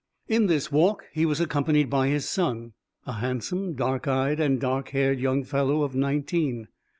In 0.27 0.47
this 0.47 0.71
walk 0.71 1.03
he 1.13 1.27
was 1.27 1.39
accompanied 1.39 1.87
by 1.87 2.07
his 2.07 2.27
son, 2.27 2.73
a 3.05 3.11
handsome, 3.11 3.75
dark 3.75 4.07
eyed 4.07 4.39
and 4.39 4.59
dark 4.59 4.89
haired 4.89 5.19
young 5.19 5.43
fellow 5.43 5.83
of 5.83 5.93
nineteen. 5.93 6.69